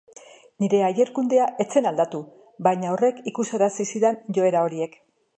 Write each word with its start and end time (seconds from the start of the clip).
Nire 0.61 0.77
aiherkundea 0.85 1.43
ez 1.65 1.67
zen 1.75 1.87
aldatu, 1.89 2.21
baina 2.67 2.93
horrek 2.95 3.19
ikusarazi 3.33 3.85
zidan 3.95 4.17
joera 4.39 4.65
horiek. 4.69 4.97